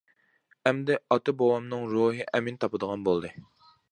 [0.69, 3.33] ئەمدى ئاتا-بوۋامنىڭ روھى ئەمىن تاپىدىغان بولدى.